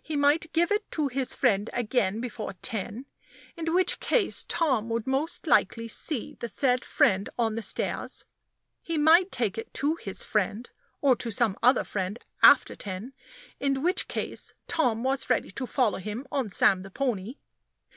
He 0.00 0.14
might 0.14 0.52
give 0.52 0.70
it 0.70 0.88
to 0.92 1.08
his 1.08 1.34
friend 1.34 1.68
again 1.72 2.20
before 2.20 2.52
ten 2.62 3.06
in 3.56 3.74
which 3.74 3.98
case 3.98 4.44
Tom 4.46 4.88
would 4.88 5.04
most 5.04 5.48
likely 5.48 5.88
see 5.88 6.36
the 6.38 6.46
said 6.48 6.84
friend 6.84 7.28
on 7.36 7.56
the 7.56 7.60
stairs. 7.62 8.24
He 8.84 8.96
might 8.96 9.32
take 9.32 9.58
it 9.58 9.74
to 9.74 9.96
his 9.96 10.22
friend, 10.22 10.70
or 11.00 11.16
to 11.16 11.32
some 11.32 11.58
other 11.60 11.82
friend, 11.82 12.20
after 12.40 12.76
ten 12.76 13.14
in 13.58 13.82
which 13.82 14.06
case 14.06 14.54
Tom 14.68 15.02
was 15.02 15.28
ready 15.28 15.50
to 15.50 15.66
follow 15.66 15.98
him 15.98 16.24
on 16.30 16.50
Sam 16.50 16.82
the 16.82 16.90
pony. 16.92 17.38